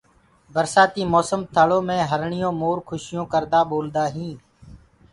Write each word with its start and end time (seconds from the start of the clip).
برسآتي 0.53 1.03
موسم 1.13 1.39
ٿݪو 1.53 1.79
مي 1.87 1.97
هرڻي 2.09 2.41
مور 2.59 2.77
کُشيون 2.87 3.23
ڪردآ 3.33 3.59
ٻولدآئين 3.69 4.35